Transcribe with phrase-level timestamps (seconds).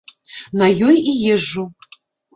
[0.61, 1.67] На ёй і езджу.